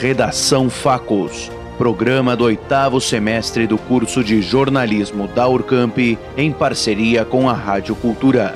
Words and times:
Redação 0.00 0.70
Facos, 0.70 1.52
programa 1.76 2.34
do 2.34 2.44
oitavo 2.44 2.98
semestre 3.02 3.66
do 3.66 3.76
curso 3.76 4.24
de 4.24 4.40
jornalismo 4.40 5.28
da 5.28 5.46
Urcamp, 5.46 5.98
em 6.38 6.50
parceria 6.50 7.22
com 7.22 7.50
a 7.50 7.52
Rádio 7.52 7.94
Cultura. 7.94 8.54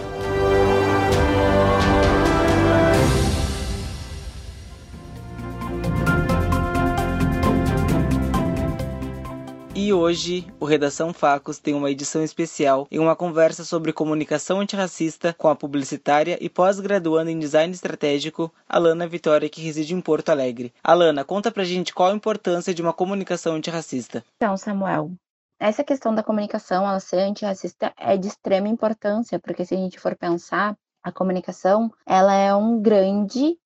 Hoje, 10.14 10.46
o 10.60 10.64
Redação 10.64 11.12
Facos 11.12 11.58
tem 11.58 11.74
uma 11.74 11.90
edição 11.90 12.22
especial 12.22 12.86
em 12.88 13.00
uma 13.00 13.16
conversa 13.16 13.64
sobre 13.64 13.92
comunicação 13.92 14.60
antirracista 14.60 15.34
com 15.36 15.48
a 15.48 15.56
publicitária 15.56 16.38
e 16.40 16.48
pós-graduanda 16.48 17.32
em 17.32 17.38
design 17.38 17.74
estratégico, 17.74 18.48
Alana 18.68 19.08
Vitória, 19.08 19.48
que 19.48 19.60
reside 19.60 19.92
em 19.92 20.00
Porto 20.00 20.28
Alegre. 20.28 20.72
Alana, 20.84 21.24
conta 21.24 21.50
pra 21.50 21.64
gente 21.64 21.92
qual 21.92 22.12
a 22.12 22.14
importância 22.14 22.72
de 22.72 22.80
uma 22.80 22.92
comunicação 22.92 23.56
antirracista. 23.56 24.24
Então, 24.36 24.56
Samuel, 24.56 25.10
essa 25.58 25.82
questão 25.82 26.14
da 26.14 26.22
comunicação, 26.22 26.88
ela 26.88 27.00
ser 27.00 27.18
antirracista, 27.18 27.92
é 27.98 28.16
de 28.16 28.28
extrema 28.28 28.68
importância, 28.68 29.40
porque 29.40 29.64
se 29.64 29.74
a 29.74 29.78
gente 29.78 29.98
for 29.98 30.14
pensar, 30.14 30.76
a 31.02 31.10
comunicação, 31.10 31.90
ela 32.06 32.32
é 32.32 32.54
um 32.54 32.80
grande, 32.80 33.58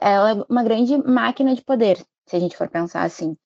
ela 0.00 0.30
é 0.30 0.44
uma 0.50 0.64
grande 0.64 0.98
máquina 0.98 1.54
de 1.54 1.62
poder, 1.62 2.04
se 2.26 2.34
a 2.34 2.40
gente 2.40 2.56
for 2.56 2.68
pensar 2.68 3.04
assim 3.04 3.36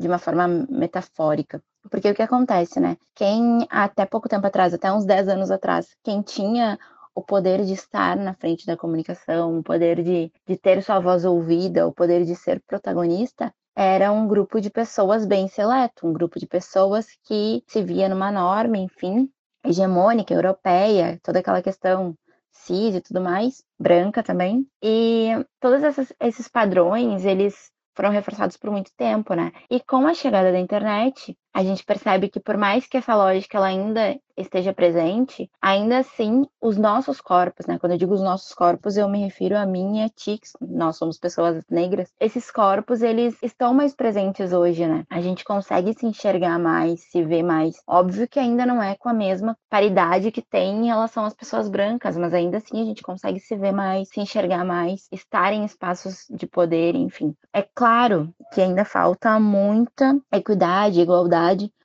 de 0.00 0.08
uma 0.08 0.18
forma 0.18 0.48
metafórica. 0.68 1.62
Porque 1.90 2.10
o 2.10 2.14
que 2.14 2.22
acontece, 2.22 2.80
né? 2.80 2.96
Quem 3.14 3.66
até 3.70 4.06
pouco 4.06 4.28
tempo 4.28 4.46
atrás, 4.46 4.72
até 4.72 4.90
uns 4.90 5.04
10 5.04 5.28
anos 5.28 5.50
atrás, 5.50 5.94
quem 6.02 6.22
tinha 6.22 6.78
o 7.14 7.22
poder 7.22 7.64
de 7.64 7.74
estar 7.74 8.16
na 8.16 8.34
frente 8.34 8.66
da 8.66 8.76
comunicação, 8.76 9.58
o 9.58 9.62
poder 9.62 10.02
de, 10.02 10.32
de 10.46 10.56
ter 10.56 10.82
sua 10.82 11.00
voz 11.00 11.24
ouvida, 11.24 11.86
o 11.86 11.92
poder 11.92 12.24
de 12.24 12.34
ser 12.34 12.62
protagonista, 12.66 13.52
era 13.76 14.10
um 14.10 14.26
grupo 14.26 14.60
de 14.60 14.70
pessoas 14.70 15.26
bem 15.26 15.48
seleto, 15.48 16.06
um 16.06 16.12
grupo 16.12 16.38
de 16.38 16.46
pessoas 16.46 17.06
que 17.24 17.62
se 17.66 17.82
via 17.82 18.08
numa 18.08 18.30
norma, 18.30 18.78
enfim, 18.78 19.28
hegemônica, 19.64 20.32
europeia, 20.32 21.18
toda 21.22 21.40
aquela 21.40 21.62
questão 21.62 22.14
cis 22.52 22.94
e 22.94 23.00
tudo 23.00 23.20
mais, 23.20 23.62
branca 23.78 24.22
também. 24.22 24.66
E 24.82 25.30
todos 25.60 25.82
esses 26.20 26.48
padrões, 26.48 27.24
eles 27.24 27.70
foram 28.00 28.10
reforçados 28.10 28.56
por 28.56 28.70
muito 28.70 28.90
tempo, 28.96 29.34
né? 29.34 29.52
E 29.70 29.78
com 29.78 30.06
a 30.06 30.14
chegada 30.14 30.50
da 30.50 30.58
internet, 30.58 31.36
a 31.52 31.62
gente 31.62 31.84
percebe 31.84 32.28
que 32.28 32.40
por 32.40 32.56
mais 32.56 32.86
que 32.86 32.96
essa 32.96 33.14
lógica 33.14 33.58
ela 33.58 33.66
ainda 33.66 34.18
esteja 34.36 34.72
presente, 34.72 35.50
ainda 35.60 35.98
assim 35.98 36.46
os 36.60 36.78
nossos 36.78 37.20
corpos, 37.20 37.66
né? 37.66 37.78
Quando 37.78 37.92
eu 37.92 37.98
digo 37.98 38.14
os 38.14 38.22
nossos 38.22 38.54
corpos, 38.54 38.96
eu 38.96 39.06
me 39.06 39.22
refiro 39.22 39.54
a 39.56 39.66
mim 39.66 39.98
e 39.98 40.02
a 40.02 40.08
Tix, 40.08 40.52
nós 40.60 40.96
somos 40.96 41.18
pessoas 41.18 41.62
negras. 41.70 42.10
Esses 42.18 42.50
corpos, 42.50 43.02
eles 43.02 43.36
estão 43.42 43.74
mais 43.74 43.94
presentes 43.94 44.52
hoje, 44.52 44.86
né? 44.86 45.04
A 45.10 45.20
gente 45.20 45.44
consegue 45.44 45.92
se 45.92 46.06
enxergar 46.06 46.58
mais, 46.58 47.00
se 47.10 47.22
ver 47.22 47.42
mais. 47.42 47.76
Óbvio 47.86 48.26
que 48.26 48.38
ainda 48.38 48.64
não 48.64 48.82
é 48.82 48.94
com 48.94 49.10
a 49.10 49.14
mesma 49.14 49.56
paridade 49.68 50.30
que 50.30 50.40
tem 50.40 50.84
em 50.84 50.86
relação 50.86 51.26
às 51.26 51.34
pessoas 51.34 51.68
brancas, 51.68 52.16
mas 52.16 52.32
ainda 52.32 52.56
assim 52.58 52.80
a 52.80 52.84
gente 52.84 53.02
consegue 53.02 53.40
se 53.40 53.54
ver 53.56 53.72
mais, 53.72 54.08
se 54.08 54.20
enxergar 54.20 54.64
mais, 54.64 55.06
estar 55.12 55.52
em 55.52 55.64
espaços 55.64 56.26
de 56.30 56.46
poder, 56.46 56.94
enfim. 56.94 57.34
É 57.52 57.62
claro 57.62 58.32
que 58.54 58.62
ainda 58.62 58.86
falta 58.86 59.38
muita 59.38 60.18
equidade, 60.32 61.00
igualdade 61.00 61.39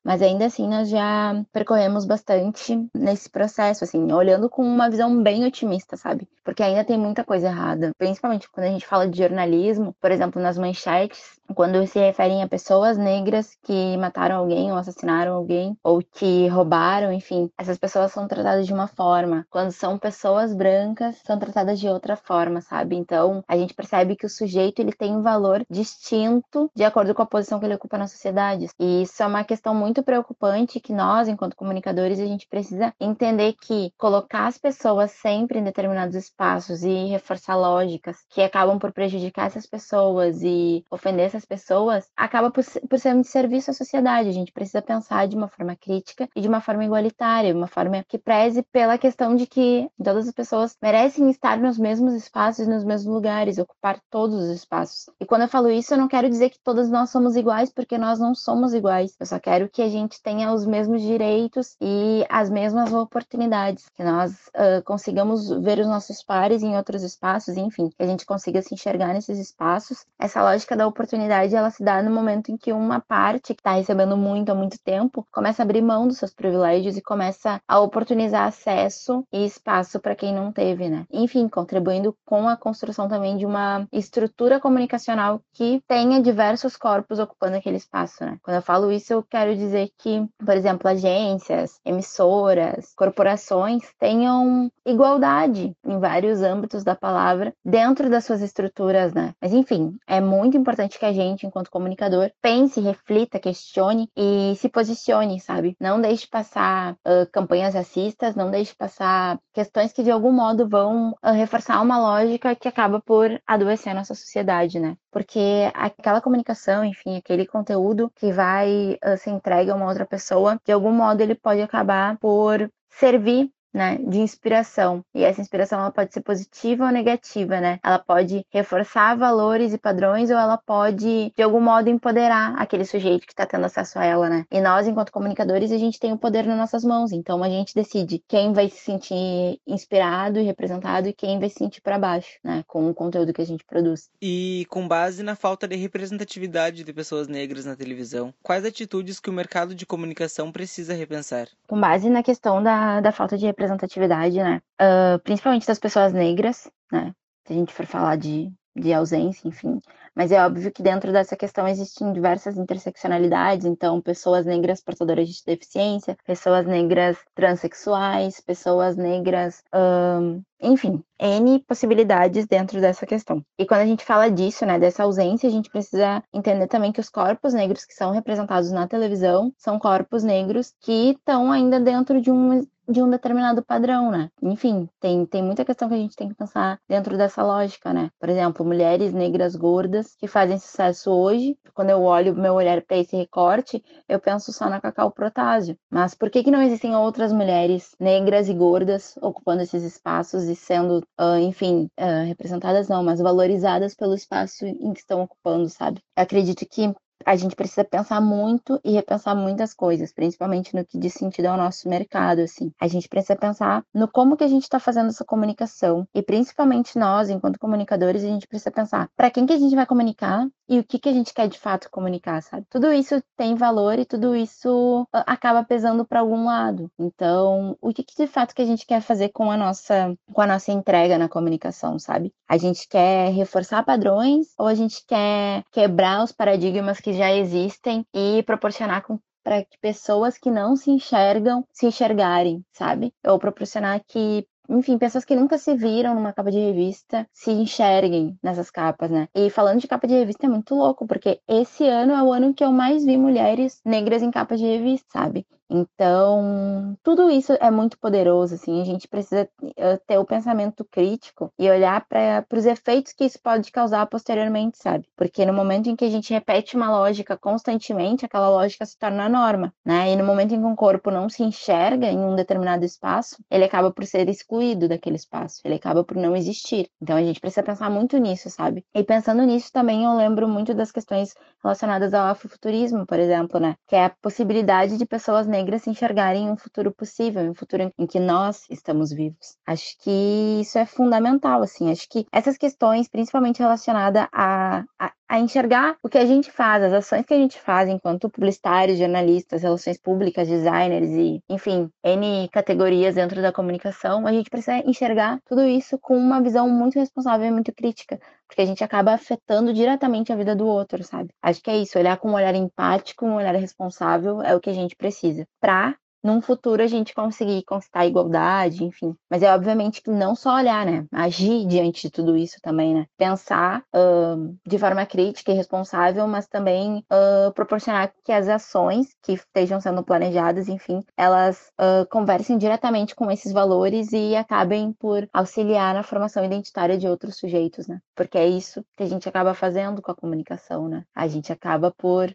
mas 0.06 0.22
ainda 0.22 0.45
assim 0.45 0.70
nós 0.70 0.88
já 0.88 1.44
percorremos 1.52 2.06
bastante 2.06 2.88
nesse 2.94 3.28
processo, 3.30 3.84
assim, 3.84 4.12
olhando 4.12 4.47
com 4.47 4.62
uma 4.64 4.89
visão 4.89 5.22
bem 5.23 5.45
otimista, 5.45 5.97
sabe? 5.97 6.28
Porque 6.44 6.62
ainda 6.62 6.84
tem 6.84 6.97
muita 6.97 7.23
coisa 7.23 7.47
errada, 7.47 7.89
principalmente 7.97 8.47
quando 8.52 8.67
a 8.67 8.70
gente 8.70 8.86
fala 8.86 9.08
de 9.08 9.17
jornalismo, 9.17 9.95
por 10.00 10.12
exemplo, 10.12 10.39
nas 10.39 10.59
manchetes, 10.59 11.39
quando 11.56 11.86
se 11.88 12.00
referem 12.00 12.44
a 12.44 12.47
pessoas 12.47 12.97
negras 12.97 13.58
que 13.64 13.97
mataram 13.97 14.38
alguém 14.38 14.72
ou 14.72 14.78
assassinaram 14.78 15.34
alguém 15.34 15.78
ou 15.84 16.02
que 16.02 16.47
roubaram, 16.47 17.12
enfim, 17.12 17.50
essas 17.58 17.78
pessoas 17.78 18.12
são 18.12 18.28
tratadas 18.28 18.66
de 18.66 18.74
uma 18.74 18.88
forma. 18.88 19.46
Quando 19.50 19.72
são 19.72 19.97
pessoas 19.97 20.53
brancas, 20.53 21.18
são 21.25 21.38
tratadas 21.40 21.79
de 21.79 21.88
outra 21.88 22.16
forma, 22.16 22.62
sabe? 22.62 22.96
Então, 22.96 23.44
a 23.47 23.58
gente 23.58 23.74
percebe 23.74 24.16
que 24.16 24.25
o 24.25 24.29
sujeito 24.29 24.79
ele 24.79 24.91
tem 24.91 25.16
um 25.16 25.22
valor 25.22 25.63
distinto 25.69 26.69
de 26.75 26.84
acordo 26.84 27.13
com 27.13 27.22
a 27.22 27.28
posição 27.28 27.59
que 27.59 27.66
ele 27.66 27.75
ocupa 27.75 27.97
na 27.97 28.08
sociedade. 28.08 28.68
E 28.79 29.03
isso 29.03 29.22
é 29.22 29.25
uma 29.25 29.44
questão 29.45 29.73
muito 29.73 30.03
preocupante 30.03 30.79
que 30.79 30.94
nós, 30.94 31.28
enquanto 31.28 31.56
comunicadores, 31.56 32.19
a 32.19 32.25
gente 32.25 32.47
precisa 32.47 32.94
entender 33.00 33.53
que 33.53 33.91
colocar 33.97 34.47
as 34.47 34.57
pessoas 34.57 35.11
sempre 35.11 35.59
em 35.59 35.63
determinados 35.63 36.16
espaços 36.16 36.83
e 36.83 37.06
reforçar 37.06 37.55
lógicas 37.55 38.17
que 38.29 38.41
acabam 38.41 38.79
por 38.79 38.91
prejudicar 38.91 39.47
essas 39.47 39.66
pessoas 39.66 40.41
e 40.41 40.84
ofender 40.89 41.25
essas 41.25 41.45
pessoas 41.45 42.09
acaba 42.16 42.51
por, 42.51 42.63
por 42.89 43.00
ser 43.00 43.16
um 43.16 43.23
serviço 43.23 43.72
à 43.72 43.73
sociedade. 43.73 44.29
A 44.29 44.34
gente 44.34 44.51
precisa 44.51 44.81
pensar 44.81 45.28
de 45.28 45.35
uma 45.35 45.47
forma 45.47 45.75
crítica 45.75 46.28
e 46.35 46.41
de 46.41 46.47
uma 46.47 46.61
forma 46.61 46.84
igualitária, 46.84 47.55
uma 47.55 47.67
forma 47.67 48.03
que 48.07 48.17
preze 48.17 48.63
pela 48.63 48.97
questão 48.97 49.35
de 49.35 49.45
que 49.45 49.89
todas 50.03 50.28
as 50.28 50.34
pessoas 50.34 50.75
merecem 50.81 51.29
estar 51.29 51.57
nos 51.57 51.78
mesmos 51.78 52.13
espaços 52.13 52.66
e 52.66 52.69
nos 52.69 52.84
mesmos 52.84 53.13
lugares, 53.13 53.57
ocupar 53.57 54.00
todos 54.09 54.35
os 54.35 54.50
espaços. 54.50 55.09
E 55.19 55.25
quando 55.25 55.44
eu 55.44 55.47
falo 55.47 55.69
isso, 55.69 55.94
eu 55.94 55.97
não 55.97 56.07
quero 56.07 56.29
dizer 56.29 56.50
que 56.50 56.59
todas 56.63 56.89
nós 56.89 57.09
somos 57.09 57.35
iguais, 57.35 57.72
porque 57.72 57.97
nós 57.97 58.19
não 58.19 58.34
somos 58.34 58.73
iguais. 58.73 59.16
Eu 59.19 59.25
só 59.25 59.34
quero 59.40 59.69
que 59.69 59.81
a 59.81 59.90
gente 59.90 60.22
tenha 60.22 60.51
os 60.53 60.66
mesmos 60.66 61.01
direitos 61.01 61.75
e 61.81 62.25
as 62.29 62.50
mesmas 62.50 62.94
oportunidades, 62.94 63.85
que 63.96 64.03
nós 64.03 64.31
uh, 64.56 64.84
consigamos 64.84 65.50
ver 65.50 65.79
os 65.79 65.88
nossos 65.88 66.23
pares 66.23 66.63
em 66.63 66.75
outros 66.75 67.03
espaços, 67.03 67.57
enfim, 67.57 67.90
que 67.90 68.03
a 68.03 68.07
gente 68.07 68.25
consiga 68.25 68.62
se 68.62 68.73
enxergar 68.73 69.13
nesses 69.13 69.40
espaços. 69.40 70.06
Essa 70.19 70.41
lógica 70.41 70.75
da 70.75 70.88
oportunidade, 70.88 71.56
ela 71.56 71.69
se 71.69 71.84
dá 71.84 72.01
no 72.01 72.12
momento 72.12 72.51
em 72.51 72.57
que 72.57 72.72
uma 72.73 73.00
parte 73.00 73.53
que 73.53 73.59
está 73.59 73.73
recebendo 73.73 74.18
muito 74.18 74.51
há 74.51 74.56
muito 74.56 74.78
tempo 74.84 75.25
começa 75.31 75.62
a 75.62 75.66
abrir 75.66 75.81
mão 75.81 76.07
dos 76.07 76.17
seus 76.17 76.34
privilégios 76.34 76.97
e 76.97 77.02
começa 77.02 77.62
a 77.67 77.79
oportunizar 77.79 78.47
acesso 78.47 79.23
e 79.31 79.46
espaço 79.46 80.00
para 80.00 80.16
quem 80.16 80.34
não 80.34 80.52
teve, 80.52 80.90
né? 80.90 81.06
Enfim, 81.12 81.47
contribuindo 81.47 82.16
com 82.25 82.47
a 82.47 82.57
construção 82.57 83.07
também 83.07 83.38
de 83.38 83.46
uma 83.46 83.88
estrutura 83.91 84.59
comunicacional 84.59 85.41
que 85.53 85.81
tenha 85.88 86.22
diversos 86.22 86.75
corpos 86.75 87.19
ocupando 87.19 87.57
aquele 87.57 87.78
espaço, 87.78 88.23
né? 88.23 88.38
Quando 88.41 88.56
eu 88.56 88.62
falo 88.62 88.91
isso, 88.91 89.13
eu 89.13 89.23
quero 89.30 89.56
dizer 89.56 89.90
que, 89.97 90.25
por 90.38 90.56
exemplo, 90.56 90.90
agências, 90.90 91.80
emissoras, 91.86 92.94
corporações 92.96 93.84
tenham 94.00 94.69
igualdade 94.86 95.74
em 95.86 96.00
vários 96.00 96.41
âmbitos 96.41 96.84
da 96.84 96.96
palavra 96.96 97.53
dentro 97.64 98.09
das 98.09 98.25
suas 98.25 98.41
estruturas, 98.41 99.14
né? 99.14 99.34
Mas 99.41 99.53
enfim, 99.53 99.97
é 100.08 100.22
muito 100.22 100.58
importante 100.58 101.00
que 101.00 101.06
a 101.06 101.14
gente, 101.14 101.46
enquanto 101.46 101.72
comunicador, 101.72 102.31
pense, 102.41 102.80
reflita, 102.80 103.40
questione 103.40 104.09
e 104.16 104.53
se 104.58 104.69
posicione, 104.69 105.40
sabe? 105.40 105.75
Não 105.80 106.00
deixe 106.00 106.28
passar 106.28 106.94
uh, 106.94 107.30
campanhas 107.31 107.74
racistas, 107.74 108.35
não 108.35 108.52
deixe 108.52 108.75
passar 108.75 109.40
questões 109.53 109.91
que 109.91 110.03
de 110.03 110.12
algum 110.12 110.31
modo 110.31 110.68
vão 110.68 111.12
uh, 111.12 111.31
reforçar 111.31 111.81
uma 111.81 111.97
lógica 111.97 112.56
que 112.56 112.68
acaba 112.68 113.02
por 113.02 113.41
adoecer 113.47 113.91
a 113.91 113.96
nossa 113.96 114.14
sociedade, 114.14 114.80
né? 114.80 114.96
Porque 115.12 115.72
aquela 115.74 116.22
comunicação, 116.22 116.84
enfim, 116.84 117.18
aquele 117.18 117.46
conteúdo 117.46 118.12
que 118.16 118.31
vai 118.31 118.97
uh, 119.03 119.15
ser 119.18 119.31
entregue 119.31 119.72
a 119.72 119.76
uma 119.76 119.88
outra 119.88 120.06
pessoa, 120.06 120.59
de 120.66 120.72
algum 120.72 120.92
modo 120.92 121.22
ele 121.22 121.36
pode 121.36 121.62
acabar 121.62 122.18
por 122.18 122.70
servir 122.90 123.50
né, 123.75 123.97
de 123.97 124.19
inspiração. 124.19 125.03
E 125.13 125.25
essa 125.25 125.41
inspiração 125.41 125.80
ela 125.80 125.91
pode 125.91 126.13
ser 126.13 126.22
positiva 126.22 126.86
ou 126.86 126.91
negativa, 126.91 127.59
né? 127.59 127.78
Ela 127.84 128.00
pode 128.00 128.46
reforçar 128.50 129.18
valores 129.18 129.74
e 129.74 129.78
padrões 129.78 130.30
ou 130.30 130.38
ela 130.38 130.58
pode 130.58 131.34
de 131.36 131.44
algum 131.44 131.59
modo 131.59 131.90
empoderar 131.90 132.56
aquele 132.58 132.85
sujeito 132.85 133.28
que 133.28 133.34
está 133.34 133.46
tendo 133.46 133.66
acesso 133.66 134.00
a 134.00 134.06
ela, 134.06 134.30
né? 134.30 134.46
E 134.50 134.62
nós, 134.62 134.88
enquanto 134.88 135.12
comunicadores, 135.12 135.74
a 135.74 135.78
gente 135.78 136.00
tem 136.00 136.14
o 136.14 136.18
poder 136.18 136.46
nas 136.46 136.58
nossas 136.58 136.85
mãos. 136.85 137.12
Então 137.12 137.44
a 137.44 137.50
gente 137.50 137.75
decide 137.75 138.24
quem 138.30 138.53
vai 138.53 138.69
se 138.69 138.78
sentir 138.78 139.59
inspirado 139.68 140.40
e 140.40 140.44
representado 140.44 141.09
e 141.09 141.14
quem 141.14 141.38
vai 141.38 141.50
se 141.50 141.56
sentir 141.56 141.81
para 141.81 142.00
baixo, 142.00 142.40
né, 142.41 142.64
com 142.66 142.90
o 142.90 142.94
conteúdo 142.94 143.34
que 143.34 143.41
a 143.41 143.46
gente 143.46 143.66
produz. 143.66 144.09
E 144.22 144.66
com 144.70 144.88
base 144.88 145.22
na 145.22 145.35
falta 145.35 145.67
de 145.67 145.76
representatividade 145.76 146.85
de 146.85 146.94
pessoas 146.94 147.28
negras 147.28 147.66
na 147.66 147.76
televisão, 147.76 148.34
quais 148.41 148.64
atitudes 148.64 149.20
que 149.20 149.29
o 149.29 149.34
mercado 149.34 149.76
de 149.76 149.85
comunicação 149.85 150.49
precisa 150.49 150.94
repensar? 150.94 151.49
Com 151.67 151.78
base 151.78 152.09
na 152.09 152.23
questão 152.23 152.64
da, 152.64 153.02
da 153.02 153.11
falta 153.11 153.38
de 153.38 153.46
representatividade 153.46 153.65
representatividade, 153.66 154.38
né? 154.38 154.62
Uh, 154.82 155.20
principalmente 155.20 155.67
das 155.67 155.79
pessoas 155.79 156.14
negras, 156.14 156.70
né? 156.91 157.14
Se 157.46 157.53
a 157.53 157.56
gente 157.56 157.73
for 157.73 157.85
falar 157.85 158.16
de, 158.16 158.52
de 158.76 158.94
ausência, 158.94 159.47
enfim. 159.47 159.79
Mas 160.16 160.32
é 160.32 160.44
óbvio 160.44 160.72
que 160.72 160.82
dentro 160.82 161.12
dessa 161.12 161.35
questão 161.35 161.67
existem 161.67 162.14
diversas 162.14 162.58
interseccionalidades, 162.58 163.66
então 163.66 164.02
pessoas 164.02 164.46
negras 164.46 164.82
portadoras 164.82 165.28
de 165.28 165.44
deficiência, 165.46 166.17
pessoas 166.26 166.66
negras 166.66 167.17
transexuais, 167.35 168.40
pessoas 168.40 168.96
negras 168.96 169.62
um, 169.73 170.41
enfim, 170.61 171.03
N 171.19 171.59
possibilidades 171.67 172.46
dentro 172.46 172.79
dessa 172.81 173.05
questão. 173.05 173.43
E 173.57 173.66
quando 173.66 173.81
a 173.81 173.85
gente 173.85 174.03
fala 174.03 174.29
disso, 174.29 174.66
né, 174.66 174.79
dessa 174.79 175.03
ausência, 175.03 175.47
a 175.47 175.52
gente 175.52 175.69
precisa 175.69 176.23
entender 176.34 176.67
também 176.67 176.91
que 176.91 176.99
os 176.99 177.09
corpos 177.09 177.53
negros 177.53 177.85
que 177.85 177.93
são 177.93 178.11
representados 178.11 178.72
na 178.72 178.87
televisão 178.87 179.52
são 179.57 179.79
corpos 179.79 180.23
negros 180.23 180.73
que 180.81 181.11
estão 181.11 181.52
ainda 181.52 181.79
dentro 181.79 182.22
de 182.22 182.31
um 182.31 182.66
de 182.87 183.02
um 183.02 183.09
determinado 183.09 183.63
padrão, 183.63 184.11
né? 184.11 184.29
Enfim, 184.41 184.87
tem, 184.99 185.25
tem 185.25 185.43
muita 185.43 185.66
questão 185.66 185.87
que 185.87 185.96
a 185.96 185.97
gente 185.97 186.16
tem 186.16 186.29
que 186.29 186.35
pensar 186.35 186.79
dentro 186.87 187.17
dessa 187.17 187.43
lógica, 187.43 187.91
né? 187.93 188.09
Por 188.19 188.29
exemplo, 188.29 188.66
mulheres 188.66 189.13
negras 189.13 189.55
gordas 189.55 190.16
que 190.16 190.28
fazem 190.28 190.59
sucesso 190.59 191.11
hoje. 191.11 191.58
Quando 191.73 191.90
eu 191.90 192.03
olho 192.03 192.35
meu 192.35 192.53
olhar 192.53 192.81
para 192.81 192.97
esse 192.97 193.16
recorte, 193.16 193.84
eu 194.08 194.19
penso 194.19 194.53
só 194.53 194.69
na 194.69 194.79
Cacau 194.79 195.11
Protásio. 195.11 195.78
Mas 195.90 196.13
por 196.13 196.29
que, 196.29 196.43
que 196.43 196.51
não 196.51 196.61
existem 196.61 196.96
outras 196.96 197.34
mulheres 197.34 197.96
negras 197.99 198.47
e 198.49 198.53
gordas 198.53 199.17
ocupando 199.22 199.63
esses 199.63 199.84
espaços 199.84 200.45
e 200.47 200.56
sendo, 200.56 201.00
uh, 201.20 201.38
enfim, 201.40 201.90
uh, 202.00 202.26
representadas 202.28 202.88
não, 202.88 203.03
mas 203.03 203.20
valorizadas 203.20 203.96
pelo 203.96 204.16
espaço 204.16 204.66
em 204.66 204.94
que 204.94 205.00
estão 205.00 205.22
ocupando, 205.22 205.70
sabe? 205.70 206.02
Eu 206.18 206.24
acredito 206.24 206.66
que 206.66 206.94
a 207.26 207.36
gente 207.36 207.56
precisa 207.56 207.84
pensar 207.84 208.22
muito 208.22 208.80
e 208.84 208.92
repensar 208.92 209.36
muitas 209.36 209.74
coisas, 209.74 210.14
principalmente 210.14 210.76
no 210.76 210.86
que 210.86 210.97
diz 210.97 211.14
sentido 211.14 211.47
ao 211.47 211.58
nosso 211.58 211.90
mercado, 211.90 212.42
assim. 212.42 212.72
A 212.80 212.88
gente 212.88 213.09
precisa 213.09 213.36
pensar 213.36 213.84
no 213.94 214.08
como 214.08 214.38
que 214.38 214.44
a 214.44 214.47
gente 214.47 214.64
está 214.64 214.80
fazendo 214.80 215.09
essa 215.09 215.26
comunicação 215.26 216.08
e 216.14 216.22
principalmente 216.22 216.97
nós, 216.97 217.30
enquanto 217.30 217.59
comunicadores, 217.59 218.24
a 218.24 218.28
gente 218.28 218.47
precisa 218.47 218.72
pensar 218.72 219.09
para 219.16 219.32
quem 219.32 219.46
que 219.46 219.53
a 219.53 219.58
gente 219.59 219.76
vai 219.76 219.86
comunicar 219.86 220.47
e 220.67 220.79
o 220.79 220.84
que 220.84 221.00
que 221.00 221.09
a 221.09 221.14
gente 221.14 221.34
quer 221.34 221.47
de 221.47 221.59
fato 221.59 221.90
comunicar, 221.90 222.41
sabe? 222.41 222.66
Tudo 222.70 222.91
isso 222.91 223.22
tem 223.38 223.56
valor 223.56 224.00
e 224.00 224.06
tudo 224.06 224.35
isso 224.35 225.08
ah, 225.14 225.23
acaba 225.28 225.64
pesando 225.64 226.06
para 226.06 226.20
algum 226.20 226.46
lado. 226.46 226.91
Então, 227.00 227.78
o 227.82 227.94
que, 227.94 228.03
que 228.03 228.16
de 228.16 228.28
fato 228.28 228.53
que 228.56 228.62
a 228.62 228.66
gente 228.66 228.85
quer 228.85 229.02
fazer 229.02 229.29
com 229.29 229.52
a 229.52 229.58
nossa 229.58 230.16
com 230.34 230.41
a 230.41 230.47
nossa 230.47 230.72
entrega 230.72 231.17
na 231.17 231.29
comunicação, 231.29 232.00
sabe? 232.00 232.34
A 232.47 232.58
gente 232.58 232.88
quer 232.88 233.32
reforçar 233.32 233.84
padrões 233.84 234.47
ou 234.58 234.67
a 234.67 234.73
gente 234.73 235.03
quer 235.08 235.64
quebrar 235.72 236.23
os 236.23 236.32
paradigmas 236.32 237.00
que 237.00 237.14
já 237.14 237.32
existem 237.32 238.06
e 238.14 238.44
proporcionar 238.44 239.03
com 239.03 239.20
para 239.44 239.64
que 239.64 239.78
pessoas 239.79 240.40
que 240.40 240.50
não 240.50 240.76
se 240.76 240.90
enxergam 240.90 241.64
se 241.72 241.85
enxergarem, 241.85 242.64
sabe? 242.73 243.14
Ou 243.23 243.38
proporcionar 243.38 244.02
que 244.08 244.47
enfim, 244.70 244.97
pessoas 244.97 245.26
que 245.26 245.35
nunca 245.35 245.58
se 245.58 245.76
viram 245.76 246.16
numa 246.16 246.34
capa 246.34 246.52
de 246.52 246.59
revista 246.59 247.28
se 247.34 247.52
enxerguem 247.52 248.38
nessas 248.44 248.70
capas, 248.72 249.09
né? 249.12 249.28
E 249.34 249.50
falando 249.50 249.79
de 249.79 249.88
capa 249.88 250.08
de 250.08 250.14
revista 250.14 250.46
é 250.46 250.50
muito 250.50 250.76
louco, 250.76 251.08
porque 251.08 251.41
esse 251.47 251.88
ano 251.88 252.14
é 252.14 252.23
o 252.23 252.32
ano 252.32 252.53
que 252.53 252.64
eu 252.64 252.72
mais 252.72 253.06
vi 253.06 253.17
mulheres 253.17 253.82
negras 253.85 254.22
em 254.22 254.32
capa 254.32 254.56
de 254.58 254.64
revista, 254.66 255.08
sabe? 255.12 255.46
Então, 255.70 256.96
tudo 257.03 257.29
isso 257.29 257.53
é 257.53 257.72
muito 257.72 257.98
poderoso, 257.98 258.56
assim, 258.56 258.82
a 258.82 258.86
gente 258.86 259.08
precisa 259.08 259.50
eh, 259.75 259.98
ter 260.06 260.17
o 260.17 260.25
pensamento 260.25 260.86
crítico 260.86 261.51
e 261.58 261.70
olhar 261.70 262.06
para 262.08 262.46
os 262.53 262.65
efeitos 262.65 263.13
que 263.13 263.25
isso 263.25 263.39
pode 263.41 263.72
causar 263.72 264.06
posteriormente, 264.06 264.77
sabe? 264.77 265.08
Porque 265.15 265.46
no 265.46 265.53
momento 265.53 265.89
em 265.89 265.96
que 265.96 266.06
a 266.06 266.10
gente 266.10 266.34
repete 266.34 266.75
uma 266.75 266.89
lógica 266.91 267.36
constantemente, 267.38 268.25
aquela 268.25 268.50
lógica 268.50 268.86
se 268.86 268.98
torna 268.98 269.27
norma, 269.27 269.74
né? 269.84 270.12
E 270.12 270.15
no 270.15 270.24
momento 270.24 270.53
em 270.53 270.60
que 270.60 270.65
um 270.65 270.75
corpo 270.75 271.10
não 271.10 271.29
se 271.29 271.44
enxerga 271.44 272.08
em 272.08 272.20
um 272.20 272.36
determinado 272.36 272.86
espaço, 272.86 273.38
ele 273.50 273.63
acaba 273.63 273.91
por 273.91 274.06
ser 274.06 274.29
excluído 274.29 274.88
daquele 274.88 275.15
espaço, 275.15 275.62
ele 275.65 275.75
acaba 275.75 276.03
por 276.03 276.15
não 276.18 276.36
existir. 276.36 276.89
Então 277.01 277.18
a 277.18 277.24
gente 277.24 277.39
precisa 277.39 277.63
pensar 277.63 277.89
muito 277.89 278.18
nisso, 278.18 278.50
sabe? 278.50 278.86
E 278.94 279.03
pensando 279.03 279.44
nisso 279.44 279.72
também 279.72 280.03
eu 280.03 280.15
lembro 280.15 280.48
muito 280.48 280.74
das 280.74 280.91
questões 280.91 281.34
relacionadas 281.63 282.13
ao 282.13 282.27
afrofuturismo, 282.27 283.06
por 283.06 283.20
exemplo, 283.20 283.60
né? 283.60 283.75
Que 283.88 283.96
é 283.96 284.06
a 284.06 284.10
possibilidade 284.22 284.98
de 284.98 285.06
pessoas 285.06 285.48
negras 285.55 285.84
se 285.84 285.89
enxergarem 285.89 286.51
um 286.51 286.57
futuro 286.57 286.91
possível, 286.91 287.41
um 287.50 287.55
futuro 287.55 287.91
em 287.98 288.05
que 288.05 288.19
nós 288.19 288.63
estamos 288.69 289.12
vivos. 289.12 289.57
Acho 289.65 289.98
que 290.00 290.60
isso 290.62 290.77
é 290.77 290.86
fundamental, 290.86 291.62
assim. 291.62 291.89
Acho 291.89 292.07
que 292.10 292.25
essas 292.31 292.57
questões, 292.57 293.07
principalmente 293.07 293.60
relacionadas 293.60 294.27
a, 294.34 294.84
a, 295.00 295.12
a 295.29 295.39
enxergar 295.39 295.96
o 296.03 296.10
que 296.10 296.17
a 296.17 296.25
gente 296.25 296.51
faz, 296.51 296.84
as 296.84 296.93
ações 296.93 297.25
que 297.25 297.34
a 297.34 297.38
gente 297.38 297.60
faz 297.60 297.88
enquanto 297.88 298.29
publicitários, 298.29 299.00
jornalistas, 299.00 299.63
relações 299.63 299.98
públicas, 299.98 300.48
designers 300.48 301.10
e, 301.12 301.41
enfim, 301.50 301.89
N 302.03 302.50
categorias 302.50 303.15
dentro 303.15 303.41
da 303.41 303.53
comunicação, 303.53 304.27
a 304.27 304.31
gente 304.34 304.50
precisa 304.50 304.77
enxergar 304.86 305.39
tudo 305.46 305.63
isso 305.63 305.98
com 306.00 306.17
uma 306.17 306.41
visão 306.41 306.69
muito 306.69 307.00
responsável 307.00 307.48
e 307.48 307.51
muito 307.51 307.74
crítica, 307.74 308.19
porque 308.48 308.62
a 308.62 308.65
gente 308.65 308.84
acaba 308.84 309.13
afetando 309.13 309.74
diretamente 309.74 310.32
a 310.32 310.36
vida 310.36 310.56
do 310.56 310.68
outro, 310.68 311.03
sabe? 311.03 311.30
Acho 311.42 311.62
que 311.62 311.70
é 311.70 311.77
isso, 311.77 311.98
olhar 311.98 312.18
com 312.18 312.30
um 312.30 312.36
olhar 312.36 312.56
empático, 312.56 313.25
um 313.25 313.36
olhar 313.36 313.56
responsável 313.56 314.42
é 314.42 314.56
o 314.56 314.60
que 314.60 314.70
a 314.70 314.74
gente 314.74 314.96
precisa 314.96 315.48
para 315.60 315.96
num 316.25 316.41
futuro 316.41 316.81
a 316.81 316.88
gente 316.88 317.13
conseguir 317.13 317.63
conquistar 317.65 318.00
a 318.00 318.07
igualdade, 318.07 318.83
enfim. 318.83 319.15
Mas 319.29 319.43
é 319.43 319.53
obviamente 319.53 320.01
que 320.01 320.10
não 320.10 320.36
só 320.36 320.55
olhar, 320.55 320.83
né? 320.83 321.05
Agir 321.12 321.67
diante 321.67 322.01
de 322.01 322.10
tudo 322.10 322.36
isso 322.36 322.57
também, 322.63 322.95
né? 322.95 323.05
Pensar 323.15 323.83
uh, 323.95 324.57
de 324.65 324.79
forma 324.79 325.05
crítica 325.05 325.51
e 325.51 325.55
responsável, 325.55 326.27
mas 326.27 326.48
também 326.48 327.05
uh, 327.12 327.53
proporcionar 327.53 328.12
que 328.24 328.31
as 328.31 328.50
ações 328.50 329.15
que 329.22 329.33
estejam 329.33 329.79
sendo 329.79 330.03
planejadas, 330.03 330.67
enfim, 330.67 331.03
elas 331.15 331.72
uh, 331.79 332.07
conversem 332.10 332.57
diretamente 332.57 333.13
com 333.13 333.29
esses 333.29 333.51
valores 333.51 334.12
e 334.12 334.36
acabem 334.36 334.93
por 334.93 335.29
auxiliar 335.31 335.93
na 335.93 336.01
formação 336.01 336.43
identitária 336.43 336.98
de 336.98 337.07
outros 337.07 337.38
sujeitos, 337.38 337.88
né? 337.88 338.00
Porque 338.15 338.39
é 338.39 338.48
isso 338.48 338.83
que 338.98 339.03
a 339.03 339.07
gente 339.07 339.29
acaba 339.29 339.53
fazendo 339.53 340.01
com 340.01 340.12
a 340.12 340.15
comunicação, 340.15 340.89
né? 340.89 341.03
A 341.13 341.27
gente 341.27 341.51
acaba 341.51 341.93
por 341.95 342.33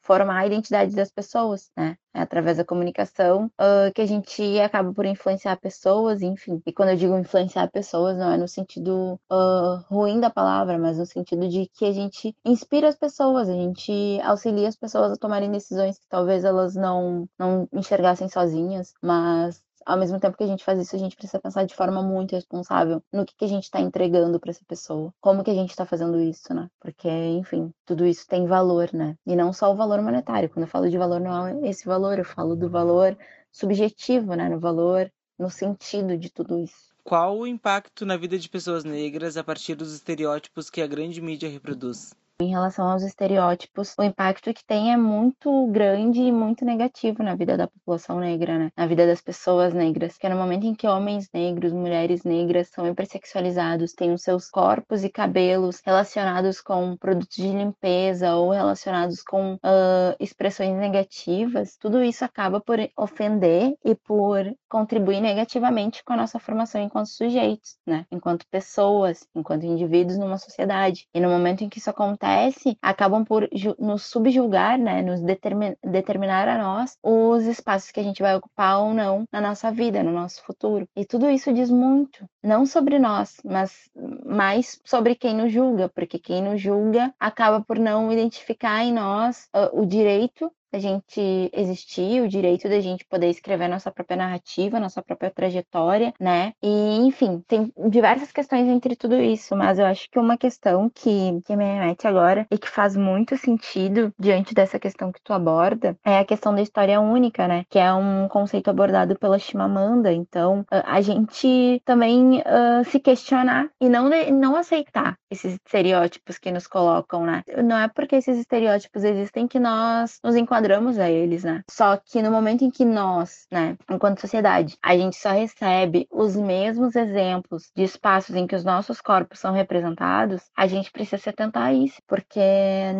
formar 0.00 0.38
a 0.38 0.46
identidade 0.46 0.94
das 0.94 1.10
pessoas, 1.10 1.70
né? 1.76 1.96
É 2.14 2.20
através 2.22 2.58
da 2.58 2.64
comunicação 2.64 3.46
uh, 3.60 3.92
que 3.92 4.00
a 4.00 4.06
gente 4.06 4.60
acaba 4.60 4.92
por 4.94 5.04
influenciar 5.04 5.56
pessoas, 5.56 6.22
enfim. 6.22 6.62
E 6.64 6.72
quando 6.72 6.90
eu 6.90 6.96
digo 6.96 7.18
influenciar 7.18 7.68
pessoas, 7.70 8.16
não 8.16 8.30
é 8.32 8.36
no 8.36 8.46
sentido 8.46 9.18
uh, 9.30 9.84
ruim 9.88 10.20
da 10.20 10.30
palavra, 10.30 10.78
mas 10.78 10.96
no 10.96 11.06
sentido 11.06 11.48
de 11.48 11.68
que 11.74 11.84
a 11.84 11.92
gente 11.92 12.36
inspira 12.44 12.88
as 12.88 12.96
pessoas, 12.96 13.48
a 13.48 13.52
gente 13.52 14.20
auxilia 14.22 14.68
as 14.68 14.76
pessoas 14.76 15.12
a 15.12 15.16
tomarem 15.16 15.50
decisões 15.50 15.98
que 15.98 16.06
talvez 16.08 16.44
elas 16.44 16.76
não, 16.76 17.28
não 17.36 17.68
enxergassem 17.72 18.28
sozinhas, 18.28 18.94
mas 19.02 19.60
ao 19.86 19.98
mesmo 19.98 20.18
tempo 20.18 20.36
que 20.36 20.44
a 20.44 20.46
gente 20.46 20.64
faz 20.64 20.78
isso, 20.78 20.96
a 20.96 20.98
gente 20.98 21.16
precisa 21.16 21.40
pensar 21.40 21.64
de 21.64 21.74
forma 21.74 22.02
muito 22.02 22.32
responsável 22.34 23.02
no 23.12 23.24
que, 23.24 23.34
que 23.36 23.44
a 23.44 23.48
gente 23.48 23.64
está 23.64 23.80
entregando 23.80 24.38
para 24.40 24.50
essa 24.50 24.64
pessoa, 24.66 25.12
como 25.20 25.44
que 25.44 25.50
a 25.50 25.54
gente 25.54 25.70
está 25.70 25.84
fazendo 25.84 26.20
isso, 26.20 26.52
né? 26.54 26.68
Porque, 26.80 27.08
enfim, 27.08 27.72
tudo 27.84 28.06
isso 28.06 28.26
tem 28.26 28.46
valor, 28.46 28.92
né? 28.92 29.16
E 29.26 29.36
não 29.36 29.52
só 29.52 29.72
o 29.72 29.76
valor 29.76 30.00
monetário. 30.02 30.48
Quando 30.48 30.64
eu 30.64 30.70
falo 30.70 30.90
de 30.90 30.98
valor, 30.98 31.20
não 31.20 31.46
é 31.46 31.68
esse 31.68 31.84
valor, 31.86 32.18
eu 32.18 32.24
falo 32.24 32.56
do 32.56 32.68
valor 32.68 33.16
subjetivo, 33.52 34.34
né? 34.34 34.48
No 34.48 34.58
valor, 34.58 35.10
no 35.38 35.50
sentido 35.50 36.16
de 36.16 36.30
tudo 36.30 36.58
isso. 36.58 36.94
Qual 37.02 37.38
o 37.38 37.46
impacto 37.46 38.06
na 38.06 38.16
vida 38.16 38.38
de 38.38 38.48
pessoas 38.48 38.82
negras 38.82 39.36
a 39.36 39.44
partir 39.44 39.74
dos 39.74 39.92
estereótipos 39.92 40.70
que 40.70 40.80
a 40.80 40.86
grande 40.86 41.20
mídia 41.20 41.50
reproduz? 41.50 42.14
Em 42.44 42.50
relação 42.50 42.88
aos 42.88 43.02
estereótipos, 43.02 43.94
o 43.98 44.02
impacto 44.02 44.52
que 44.52 44.64
tem 44.64 44.92
é 44.92 44.96
muito 44.96 45.66
grande 45.68 46.20
e 46.20 46.32
muito 46.32 46.64
negativo 46.64 47.22
na 47.22 47.34
vida 47.34 47.56
da 47.56 47.66
população 47.66 48.18
negra, 48.20 48.58
né? 48.58 48.70
Na 48.76 48.86
vida 48.86 49.06
das 49.06 49.20
pessoas 49.20 49.72
negras. 49.72 50.18
Que 50.18 50.26
é 50.26 50.30
no 50.30 50.36
momento 50.36 50.66
em 50.66 50.74
que 50.74 50.86
homens 50.86 51.28
negros, 51.32 51.72
mulheres 51.72 52.24
negras 52.24 52.68
são 52.68 52.86
hipersexualizados, 52.86 53.92
têm 53.92 54.12
os 54.12 54.22
seus 54.22 54.50
corpos 54.50 55.04
e 55.04 55.08
cabelos 55.08 55.80
relacionados 55.84 56.60
com 56.60 56.96
produtos 56.96 57.36
de 57.36 57.48
limpeza 57.48 58.34
ou 58.34 58.50
relacionados 58.50 59.22
com 59.22 59.54
uh, 59.54 60.14
expressões 60.20 60.76
negativas, 60.76 61.76
tudo 61.78 62.02
isso 62.02 62.24
acaba 62.24 62.60
por 62.60 62.78
ofender 62.96 63.74
e 63.84 63.94
por 63.94 64.44
contribuir 64.68 65.20
negativamente 65.20 66.02
com 66.04 66.12
a 66.12 66.16
nossa 66.16 66.38
formação 66.38 66.80
enquanto 66.80 67.08
sujeitos, 67.08 67.76
né? 67.86 68.06
Enquanto 68.10 68.46
pessoas, 68.50 69.26
enquanto 69.34 69.66
indivíduos 69.66 70.18
numa 70.18 70.38
sociedade. 70.38 71.06
E 71.14 71.20
no 71.20 71.28
momento 71.28 71.62
em 71.62 71.68
que 71.68 71.78
isso 71.78 71.90
acontece, 71.90 72.33
acontece 72.34 72.76
acabam 72.82 73.24
por 73.24 73.48
nos 73.78 74.06
subjugar, 74.06 74.78
né, 74.78 75.02
nos 75.02 75.20
determin 75.20 75.74
determinar 75.82 76.48
a 76.48 76.58
nós 76.58 76.96
os 77.02 77.44
espaços 77.44 77.90
que 77.90 78.00
a 78.00 78.02
gente 78.02 78.22
vai 78.22 78.34
ocupar 78.36 78.78
ou 78.80 78.92
não 78.92 79.24
na 79.32 79.40
nossa 79.40 79.70
vida, 79.70 80.02
no 80.02 80.12
nosso 80.12 80.42
futuro. 80.44 80.88
E 80.96 81.04
tudo 81.04 81.30
isso 81.30 81.52
diz 81.52 81.70
muito, 81.70 82.28
não 82.42 82.66
sobre 82.66 82.98
nós, 82.98 83.36
mas 83.44 83.90
mais 84.24 84.80
sobre 84.84 85.14
quem 85.14 85.34
nos 85.34 85.52
julga, 85.52 85.88
porque 85.88 86.18
quem 86.18 86.42
nos 86.42 86.60
julga 86.60 87.14
acaba 87.18 87.60
por 87.60 87.78
não 87.78 88.12
identificar 88.12 88.84
em 88.84 88.92
nós 88.92 89.48
uh, 89.54 89.80
o 89.80 89.86
direito 89.86 90.50
da 90.74 90.78
gente 90.80 91.50
existir, 91.52 92.20
o 92.20 92.28
direito 92.28 92.68
da 92.68 92.80
gente 92.80 93.04
poder 93.04 93.28
escrever 93.28 93.68
nossa 93.68 93.92
própria 93.92 94.16
narrativa, 94.16 94.80
nossa 94.80 95.00
própria 95.00 95.30
trajetória, 95.30 96.12
né? 96.18 96.52
E, 96.60 96.96
enfim, 96.96 97.44
tem 97.46 97.72
diversas 97.88 98.32
questões 98.32 98.66
entre 98.66 98.96
tudo 98.96 99.14
isso, 99.14 99.54
mas 99.54 99.78
eu 99.78 99.86
acho 99.86 100.10
que 100.10 100.18
uma 100.18 100.36
questão 100.36 100.90
que, 100.92 101.40
que 101.46 101.54
me 101.54 101.64
remete 101.64 102.08
agora 102.08 102.44
e 102.50 102.58
que 102.58 102.68
faz 102.68 102.96
muito 102.96 103.36
sentido 103.36 104.12
diante 104.18 104.52
dessa 104.52 104.76
questão 104.80 105.12
que 105.12 105.22
tu 105.22 105.32
aborda 105.32 105.96
é 106.04 106.18
a 106.18 106.24
questão 106.24 106.52
da 106.52 106.60
história 106.60 107.00
única, 107.00 107.46
né? 107.46 107.64
Que 107.70 107.78
é 107.78 107.92
um 107.94 108.26
conceito 108.26 108.68
abordado 108.68 109.16
pela 109.16 109.38
Chimamanda. 109.38 110.12
Então, 110.12 110.64
a 110.68 111.00
gente 111.00 111.80
também 111.84 112.40
uh, 112.40 112.84
se 112.86 112.98
questionar 112.98 113.68
e 113.80 113.88
não, 113.88 114.10
não 114.32 114.56
aceitar 114.56 115.16
esses 115.30 115.54
estereótipos 115.54 116.36
que 116.36 116.50
nos 116.50 116.66
colocam, 116.66 117.24
né? 117.24 117.44
Não 117.62 117.78
é 117.78 117.86
porque 117.86 118.16
esses 118.16 118.38
estereótipos 118.38 119.04
existem 119.04 119.46
que 119.46 119.60
nós 119.60 120.18
nos 120.24 120.34
enquadramos 120.34 120.63
enquadramos 120.64 120.98
a 120.98 121.10
eles, 121.10 121.44
né? 121.44 121.62
Só 121.70 121.96
que 121.96 122.22
no 122.22 122.30
momento 122.30 122.64
em 122.64 122.70
que 122.70 122.84
nós, 122.84 123.46
né, 123.52 123.76
enquanto 123.90 124.20
sociedade, 124.20 124.78
a 124.82 124.96
gente 124.96 125.16
só 125.16 125.30
recebe 125.30 126.06
os 126.10 126.34
mesmos 126.34 126.96
exemplos 126.96 127.70
de 127.76 127.82
espaços 127.82 128.34
em 128.34 128.46
que 128.46 128.56
os 128.56 128.64
nossos 128.64 129.00
corpos 129.00 129.38
são 129.38 129.52
representados, 129.52 130.42
a 130.56 130.66
gente 130.66 130.90
precisa 130.90 131.18
se 131.18 131.28
atentar 131.28 131.64
a 131.64 131.72
isso, 131.72 132.00
porque 132.08 132.40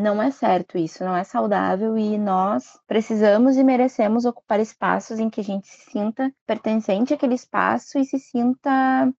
não 0.02 0.22
é 0.22 0.30
certo 0.30 0.76
isso, 0.76 1.02
não 1.04 1.16
é 1.16 1.24
saudável 1.24 1.96
e 1.96 2.18
nós 2.18 2.78
precisamos 2.86 3.56
e 3.56 3.64
merecemos 3.64 4.26
ocupar 4.26 4.60
espaços 4.60 5.18
em 5.18 5.30
que 5.30 5.40
a 5.40 5.44
gente 5.44 5.66
se 5.66 5.90
sinta 5.90 6.30
pertencente 6.46 7.14
àquele 7.14 7.34
espaço 7.34 7.98
e 7.98 8.04
se 8.04 8.18
sinta 8.18 8.70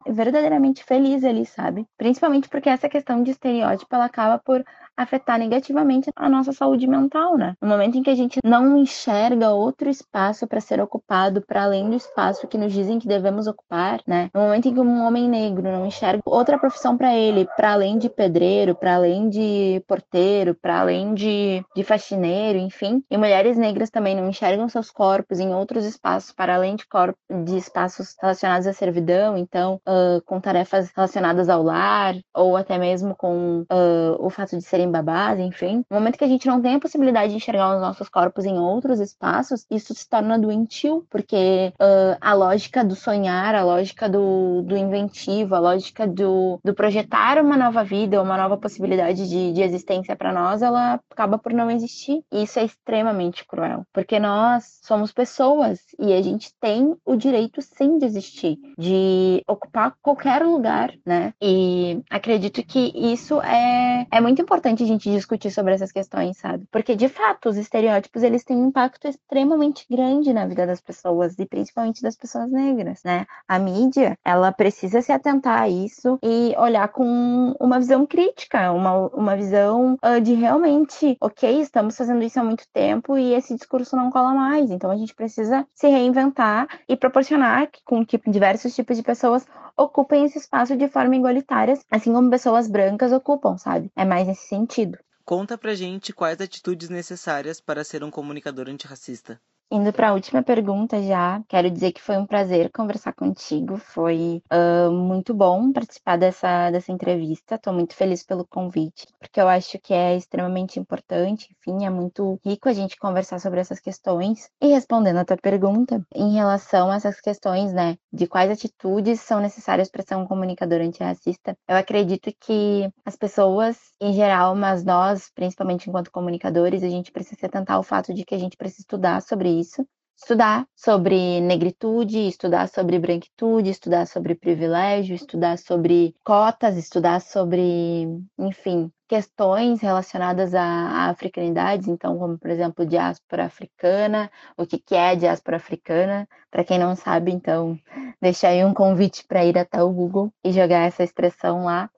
verdadeiramente 0.08 0.84
feliz 0.84 1.24
ali, 1.24 1.46
sabe? 1.46 1.88
Principalmente 1.98 2.48
porque 2.48 2.70
essa 2.70 2.88
questão 2.88 3.24
de 3.24 3.32
estereótipo 3.32 3.96
ela 3.96 4.06
acaba 4.06 4.38
por 4.38 4.64
afetar 4.98 5.38
negativamente 5.38 6.10
a 6.16 6.30
nossa 6.30 6.52
saúde 6.54 6.88
mental, 6.88 7.38
né? 7.38 7.56
No 7.62 7.68
momento 7.68 7.98
em 7.98 8.04
que 8.04 8.10
a 8.10 8.16
gente 8.16 8.35
não 8.44 8.78
enxerga 8.78 9.52
outro 9.52 9.90
espaço 9.90 10.48
para 10.48 10.60
ser 10.60 10.82
ocupado 10.82 11.42
para 11.42 11.64
além 11.64 11.90
do 11.90 11.96
espaço 11.96 12.48
que 12.48 12.58
nos 12.58 12.74
dizem 12.74 13.00
que 13.00 13.08
devemos 13.08 13.48
ocupar, 13.48 14.02
né? 14.08 14.30
No 14.34 14.42
momento 14.42 14.68
em 14.68 14.74
que 14.74 14.80
um 14.80 15.06
homem 15.06 15.30
negro 15.30 15.64
não 15.64 15.86
enxerga 15.86 16.22
outra 16.26 16.58
profissão 16.58 16.98
para 16.98 17.16
ele, 17.16 17.48
para 17.56 17.74
além 17.74 17.98
de 17.98 18.10
pedreiro, 18.10 18.76
para 18.76 18.96
além 18.96 19.30
de 19.30 19.84
porteiro, 19.88 20.56
para 20.56 20.80
além 20.80 21.14
de, 21.14 21.64
de 21.76 21.84
faxineiro, 21.84 22.60
enfim, 22.60 23.04
e 23.10 23.18
mulheres 23.18 23.58
negras 23.58 23.90
também 23.90 24.16
não 24.16 24.30
enxergam 24.30 24.68
seus 24.70 24.90
corpos 24.90 25.40
em 25.40 25.54
outros 25.54 25.86
espaços 25.86 26.32
para 26.32 26.56
além 26.56 26.76
de 26.76 26.88
corpos 26.88 27.16
de 27.46 27.58
espaços 27.58 28.16
relacionados 28.22 28.68
à 28.68 28.74
servidão, 28.74 29.38
então 29.38 29.80
uh, 29.88 30.22
com 30.26 30.40
tarefas 30.40 30.92
relacionadas 30.96 31.50
ao 31.50 31.64
lar 31.64 32.16
ou 32.34 32.58
até 32.58 32.78
mesmo 32.78 33.16
com 33.16 33.62
uh, 33.62 34.16
o 34.20 34.30
fato 34.30 34.58
de 34.58 34.64
serem 34.64 34.90
babás, 34.90 35.40
enfim. 35.40 35.84
No 35.90 35.98
momento 35.98 36.18
que 36.18 36.24
a 36.24 36.28
gente 36.28 36.48
não 36.48 36.62
tem 36.62 36.76
a 36.76 36.80
possibilidade 36.80 37.32
de 37.32 37.38
enxergar 37.38 37.76
os 37.76 37.82
nossos 37.82 38.10
corpos 38.10 38.25
em 38.46 38.58
outros 38.58 39.00
espaços, 39.00 39.66
isso 39.70 39.94
se 39.94 40.08
torna 40.08 40.38
doentio, 40.40 41.06
porque 41.10 41.74
uh, 41.80 42.18
a 42.20 42.34
lógica 42.34 42.84
do 42.84 42.96
sonhar, 42.96 43.56
a 43.56 43.64
lógica 43.64 44.08
do, 44.10 44.62
do 44.64 44.78
inventivo, 44.78 45.56
a 45.56 45.60
lógica 45.60 46.08
do, 46.08 46.60
do 46.64 46.74
projetar 46.74 47.42
uma 47.42 47.58
nova 47.58 47.84
vida, 47.84 48.22
uma 48.22 48.38
nova 48.38 48.58
possibilidade 48.58 49.28
de, 49.28 49.54
de 49.54 49.62
existência 49.62 50.16
para 50.16 50.34
nós, 50.34 50.62
ela 50.62 51.00
acaba 51.10 51.38
por 51.38 51.54
não 51.54 51.70
existir. 51.70 52.24
E 52.32 52.44
isso 52.44 52.60
é 52.60 52.66
extremamente 52.66 53.46
cruel, 53.46 53.84
porque 53.94 54.20
nós 54.20 54.80
somos 54.84 55.12
pessoas 55.12 55.80
e 56.00 56.14
a 56.14 56.22
gente 56.22 56.52
tem 56.60 56.96
o 57.06 57.16
direito 57.16 57.62
sim 57.62 57.98
de 57.98 58.06
existir, 58.06 58.58
de 58.78 59.44
ocupar 59.48 59.96
qualquer 60.02 60.44
lugar, 60.44 60.94
né? 61.06 61.34
E 61.42 62.02
acredito 62.10 62.64
que 62.64 62.92
isso 62.96 63.42
é, 63.42 64.06
é 64.12 64.22
muito 64.22 64.42
importante 64.42 64.84
a 64.84 64.88
gente 64.88 65.10
discutir 65.10 65.52
sobre 65.52 65.74
essas 65.74 65.92
questões, 65.92 66.38
sabe? 66.38 66.66
Porque, 66.72 66.96
de 66.96 67.10
fato, 67.10 67.50
os 67.50 67.58
estereótipos, 67.58 68.05
eles 68.24 68.44
têm 68.44 68.58
um 68.58 68.68
impacto 68.68 69.08
extremamente 69.08 69.86
grande 69.90 70.34
na 70.34 70.46
vida 70.46 70.66
das 70.66 70.82
pessoas, 70.82 71.38
e 71.40 71.46
principalmente 71.46 72.02
das 72.02 72.16
pessoas 72.16 72.52
negras, 72.52 73.02
né? 73.04 73.26
A 73.48 73.60
mídia, 73.60 74.18
ela 74.24 74.52
precisa 74.52 75.02
se 75.02 75.12
atentar 75.12 75.62
a 75.62 75.70
isso 75.70 76.20
e 76.24 76.56
olhar 76.58 76.88
com 76.90 77.56
uma 77.60 77.80
visão 77.80 78.06
crítica, 78.06 78.72
uma, 78.72 79.08
uma 79.08 79.36
visão 79.36 79.98
uh, 80.04 80.22
de 80.22 80.34
realmente, 80.34 81.18
ok, 81.20 81.62
estamos 81.62 81.96
fazendo 81.98 82.24
isso 82.24 82.40
há 82.40 82.44
muito 82.44 82.66
tempo 82.74 83.18
e 83.18 83.34
esse 83.34 83.56
discurso 83.56 83.96
não 83.96 84.12
cola 84.12 84.34
mais, 84.34 84.72
então 84.72 84.92
a 84.92 84.98
gente 84.98 85.16
precisa 85.16 85.66
se 85.74 85.88
reinventar 85.88 86.68
e 86.88 86.96
proporcionar 86.96 87.70
com 87.84 88.06
que 88.06 88.20
diversos 88.30 88.74
tipos 88.76 88.98
de 88.98 89.04
pessoas 89.04 89.46
ocupem 89.78 90.26
esse 90.26 90.38
espaço 90.38 90.76
de 90.76 90.88
forma 90.88 91.16
igualitária, 91.16 91.78
assim 91.92 92.14
como 92.14 92.30
pessoas 92.30 92.68
brancas 92.68 93.12
ocupam, 93.12 93.58
sabe? 93.58 93.92
É 93.96 94.06
mais 94.06 94.28
nesse 94.28 94.48
sentido. 94.48 94.98
Conta 95.26 95.58
pra 95.58 95.74
gente 95.74 96.14
quais 96.14 96.40
atitudes 96.40 96.88
necessárias 96.88 97.60
para 97.60 97.84
ser 97.84 98.04
um 98.04 98.12
comunicador 98.12 98.70
antirracista. 98.70 99.42
Indo 99.72 99.92
para 99.92 100.10
a 100.10 100.14
última 100.14 100.44
pergunta 100.44 101.02
já, 101.02 101.42
quero 101.48 101.72
dizer 101.72 101.92
que 101.92 102.02
foi 102.02 102.18
um 102.18 102.26
prazer 102.26 102.72
conversar 102.72 103.14
contigo. 103.14 103.78
Foi 103.78 104.42
uh, 104.54 104.92
muito 104.92 105.34
bom 105.34 105.72
participar 105.72 106.18
dessa, 106.18 106.70
dessa 106.70 106.92
entrevista. 106.92 107.56
Estou 107.56 107.74
muito 107.74 107.96
feliz 107.96 108.24
pelo 108.24 108.46
convite, 108.46 109.08
porque 109.20 109.42
eu 109.42 109.48
acho 109.48 109.80
que 109.80 109.92
é 109.92 110.16
extremamente 110.16 110.80
importante. 110.80 111.50
Enfim, 111.60 111.84
é 111.84 111.90
muito 111.90 112.40
rico 112.46 112.70
a 112.70 112.74
gente 112.74 112.96
conversar 112.98 113.40
sobre 113.40 113.60
essas 113.60 113.80
questões. 113.80 114.50
E 114.62 114.68
respondendo 114.68 115.18
a 115.18 115.26
tua 115.26 115.38
pergunta, 115.38 116.06
em 116.14 116.34
relação 116.34 116.92
a 116.92 116.96
essas 116.96 117.20
questões, 117.20 117.74
né, 117.74 117.98
de 118.14 118.28
quais 118.28 118.52
atitudes 118.52 119.20
são 119.20 119.40
necessárias 119.40 119.90
para 119.90 120.04
ser 120.04 120.16
um 120.16 120.28
comunicador 120.28 120.80
antirracista, 120.80 121.58
eu 121.68 121.76
acredito 121.76 122.32
que 122.40 122.88
as 123.04 123.16
pessoas 123.16 123.78
em 124.00 124.14
geral, 124.14 124.56
mas 124.56 124.84
nós, 124.84 125.32
principalmente 125.34 125.90
enquanto 125.90 126.12
comunicadores, 126.12 126.84
a 126.84 126.90
gente 126.90 127.12
precisa 127.12 127.40
se 127.40 127.46
atentar 127.46 127.78
ao 127.78 127.84
fato 127.84 128.14
de 128.14 128.24
que 128.24 128.36
a 128.36 128.40
gente 128.40 128.58
precisa 128.58 128.82
estudar 128.82 129.22
sobre 129.22 129.55
isso, 129.60 129.86
estudar 130.18 130.66
sobre 130.76 131.42
negritude, 131.42 132.28
estudar 132.28 132.68
sobre 132.70 132.98
branquitude, 132.98 133.70
estudar 133.70 134.08
sobre 134.08 134.34
privilégio, 134.34 135.16
estudar 135.16 135.58
sobre 135.58 136.16
cotas, 136.24 136.78
estudar 136.78 137.20
sobre, 137.22 138.08
enfim, 138.40 138.92
questões 139.08 139.82
relacionadas 139.82 140.56
à 140.56 141.10
africanidades, 141.10 141.88
então, 141.88 142.18
como 142.18 142.38
por 142.38 142.50
exemplo, 142.50 142.86
diáspora 142.86 143.46
africana, 143.46 144.32
o 144.58 144.66
que, 144.66 144.96
é 144.96 145.16
diáspora 145.16 145.58
africana, 145.58 146.28
para 146.50 146.64
quem 146.64 146.80
não 146.80 146.96
sabe, 146.96 147.32
então, 147.32 147.78
deixar 148.22 148.50
aí 148.50 148.64
um 148.66 148.74
convite 148.74 149.26
para 149.28 149.46
ir 149.46 149.58
até 149.58 149.84
o 149.84 149.92
Google 149.92 150.32
e 150.44 150.52
jogar 150.52 150.88
essa 150.88 151.04
expressão 151.04 151.66
lá. 151.66 151.90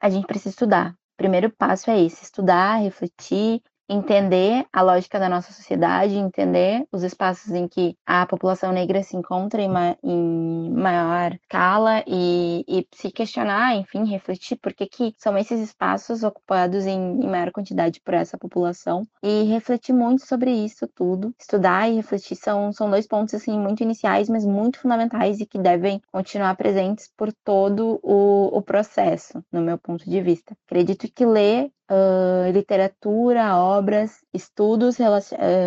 A 0.00 0.10
gente 0.10 0.26
precisa 0.26 0.50
estudar. 0.50 0.94
Primeiro 1.16 1.50
passo 1.50 1.90
é 1.90 2.02
esse: 2.02 2.24
estudar, 2.24 2.82
refletir, 2.82 3.62
entender 3.88 4.64
a 4.72 4.82
lógica 4.82 5.18
da 5.18 5.28
nossa 5.28 5.52
sociedade, 5.52 6.14
entender 6.14 6.86
os 6.90 7.02
espaços 7.02 7.52
em 7.52 7.68
que 7.68 7.96
a 8.06 8.26
população 8.26 8.72
negra 8.72 9.02
se 9.02 9.16
encontra 9.16 9.60
em, 9.60 9.68
ma 9.68 9.96
em 10.02 10.70
maior 10.70 11.34
escala 11.34 12.02
e, 12.06 12.64
e, 12.66 12.86
se 12.94 13.10
questionar, 13.10 13.76
enfim, 13.76 14.04
refletir 14.04 14.56
por 14.56 14.72
que, 14.72 14.86
que 14.86 15.14
são 15.18 15.36
esses 15.36 15.60
espaços 15.60 16.22
ocupados 16.22 16.86
em, 16.86 17.22
em, 17.22 17.28
maior 17.28 17.50
quantidade 17.52 18.00
por 18.00 18.14
essa 18.14 18.38
população 18.38 19.06
e 19.22 19.44
refletir 19.44 19.94
muito 19.94 20.26
sobre 20.26 20.50
isso 20.50 20.86
tudo. 20.94 21.34
Estudar 21.38 21.88
e 21.88 21.96
refletir 21.96 22.36
são, 22.36 22.72
são 22.72 22.90
dois 22.90 23.06
pontos 23.06 23.34
assim 23.34 23.58
muito 23.58 23.82
iniciais, 23.82 24.28
mas 24.28 24.44
muito 24.44 24.80
fundamentais 24.80 25.40
e 25.40 25.46
que 25.46 25.58
devem 25.58 26.00
continuar 26.10 26.56
presentes 26.56 27.10
por 27.16 27.32
todo 27.44 28.00
o, 28.02 28.56
o 28.56 28.62
processo, 28.62 29.44
no 29.52 29.60
meu 29.60 29.78
ponto 29.78 30.08
de 30.08 30.20
vista. 30.20 30.56
Acredito 30.66 31.08
que 31.12 31.26
ler 31.26 31.70
uh, 31.90 32.50
literatura, 32.52 33.56
obras, 33.56 34.24
estudos 34.32 34.96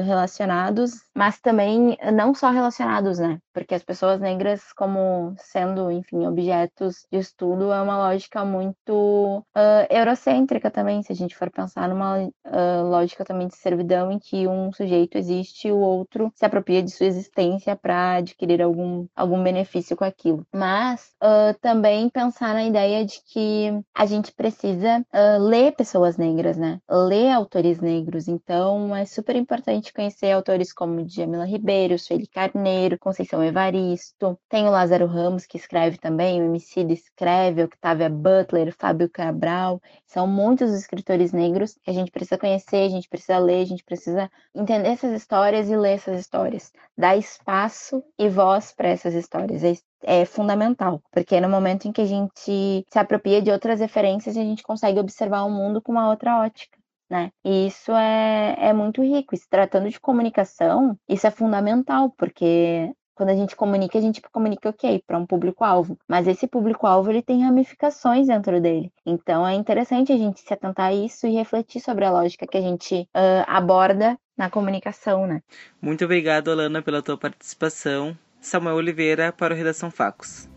relacionados, 0.05 1.03
mas 1.15 1.39
também 1.39 1.97
não 2.13 2.33
só 2.33 2.49
relacionados, 2.51 3.19
né? 3.19 3.39
Porque 3.57 3.73
as 3.73 3.81
pessoas 3.81 4.21
negras, 4.21 4.71
como 4.71 5.33
sendo, 5.39 5.91
enfim, 5.91 6.27
objetos 6.27 7.07
de 7.11 7.17
estudo, 7.17 7.73
é 7.73 7.81
uma 7.81 7.97
lógica 7.97 8.45
muito 8.45 9.39
uh, 9.39 9.87
eurocêntrica 9.89 10.69
também, 10.69 11.01
se 11.01 11.11
a 11.11 11.15
gente 11.15 11.35
for 11.35 11.49
pensar 11.49 11.89
numa 11.89 12.19
uh, 12.19 12.83
lógica 12.87 13.25
também 13.25 13.47
de 13.47 13.57
servidão 13.57 14.11
em 14.11 14.19
que 14.19 14.47
um 14.47 14.71
sujeito 14.71 15.17
existe 15.17 15.69
e 15.69 15.71
o 15.71 15.79
outro 15.79 16.31
se 16.35 16.45
apropria 16.45 16.83
de 16.83 16.91
sua 16.91 17.07
existência 17.07 17.75
para 17.75 18.17
adquirir 18.17 18.61
algum, 18.61 19.07
algum 19.15 19.41
benefício 19.41 19.97
com 19.97 20.03
aquilo. 20.03 20.45
Mas 20.53 21.15
também 21.59 22.09
pensar 22.09 22.53
na 22.53 22.63
ideia 22.63 23.03
de 23.03 23.19
que 23.25 23.71
a 23.95 24.05
gente 24.05 24.31
precisa 24.33 25.03
ler 25.39 25.71
pessoas 25.71 26.15
negras, 26.15 26.57
né? 26.57 26.79
Ler 26.89 27.31
autores 27.31 27.79
negros. 27.79 28.27
Então, 28.27 28.95
é 28.95 29.05
super 29.05 29.35
importante 29.35 29.91
conhecer 29.91 30.31
autores 30.31 30.71
como 30.71 31.03
Djamila 31.03 31.45
Ribeiro, 31.45 31.97
Sueli 31.97 32.27
Carneiro, 32.27 32.99
Conceição 32.99 33.46
Evaristo. 33.47 34.39
Tem 34.49 34.67
o 34.67 34.71
Lázaro 34.71 35.05
Ramos, 35.05 35.45
que 35.45 35.57
escreve 35.57 35.97
também, 35.97 36.41
o 36.41 36.45
Emicida 36.45 36.93
escreve, 36.93 37.63
Octavia 37.63 38.09
Butler, 38.09 38.75
Fábio 38.77 39.09
Cabral. 39.09 39.81
São 40.05 40.27
muitos 40.27 40.71
escritores 40.73 41.31
negros 41.31 41.77
que 41.83 41.89
a 41.89 41.93
gente 41.93 42.11
precisa 42.11 42.37
conhecer, 42.37 42.85
a 42.85 42.89
gente 42.89 43.09
precisa 43.09 43.37
ler, 43.37 43.61
a 43.61 43.65
gente 43.65 43.83
precisa 43.83 44.29
entender 44.53 44.89
essas 44.89 45.13
histórias 45.13 45.69
e 45.69 45.75
ler 45.75 45.93
essas 45.93 46.19
histórias. 46.19 46.71
Dar 46.97 47.17
espaço 47.17 48.03
e 48.17 48.29
voz 48.29 48.73
para 48.73 48.89
essas 48.89 49.13
histórias. 49.13 49.63
É 49.63 49.73
é 50.03 50.25
fundamental, 50.25 51.01
porque 51.11 51.35
é 51.35 51.41
no 51.41 51.49
momento 51.49 51.87
em 51.87 51.91
que 51.91 52.01
a 52.01 52.05
gente 52.05 52.85
se 52.87 52.99
apropria 52.99 53.41
de 53.41 53.51
outras 53.51 53.79
referências, 53.79 54.37
a 54.37 54.41
gente 54.41 54.63
consegue 54.63 54.99
observar 54.99 55.43
o 55.43 55.49
mundo 55.49 55.81
com 55.81 55.91
uma 55.91 56.09
outra 56.09 56.39
ótica. 56.39 56.77
Né? 57.09 57.31
E 57.43 57.67
isso 57.67 57.93
é, 57.93 58.55
é 58.59 58.73
muito 58.73 59.01
rico. 59.01 59.33
E 59.33 59.37
se 59.37 59.47
tratando 59.49 59.89
de 59.89 59.99
comunicação, 59.99 60.97
isso 61.07 61.25
é 61.25 61.31
fundamental, 61.31 62.11
porque 62.17 62.91
quando 63.17 63.29
a 63.29 63.35
gente 63.35 63.55
comunica, 63.55 63.97
a 63.97 64.01
gente 64.01 64.21
comunica 64.21 64.69
ok 64.69 65.03
para 65.05 65.17
um 65.17 65.25
público-alvo, 65.25 65.97
mas 66.07 66.27
esse 66.27 66.45
público-alvo 66.45 67.09
ele 67.09 67.23
tem 67.23 67.43
ramificações 67.43 68.27
dentro 68.27 68.61
dele. 68.61 68.91
Então 69.03 69.45
é 69.45 69.55
interessante 69.55 70.13
a 70.13 70.17
gente 70.17 70.39
se 70.39 70.53
atentar 70.53 70.87
a 70.87 70.93
isso 70.93 71.25
e 71.25 71.33
refletir 71.33 71.81
sobre 71.81 72.05
a 72.05 72.11
lógica 72.11 72.45
que 72.45 72.57
a 72.57 72.61
gente 72.61 73.09
uh, 73.15 73.43
aborda 73.47 74.17
na 74.37 74.51
comunicação, 74.51 75.25
né? 75.25 75.41
Muito 75.81 76.05
obrigado, 76.05 76.51
Alana, 76.51 76.81
pela 76.81 77.01
tua 77.01 77.17
participação. 77.17 78.15
Samuel 78.39 78.75
Oliveira 78.75 79.33
para 79.33 79.53
o 79.53 79.57
Redação 79.57 79.89
Facos. 79.89 80.47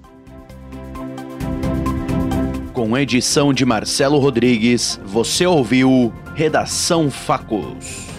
Com 2.74 2.96
edição 2.96 3.54
de 3.54 3.64
Marcelo 3.64 4.18
Rodrigues, 4.18 5.00
você 5.02 5.46
ouviu 5.46 6.12
Redação 6.34 7.10
Facos. 7.10 8.09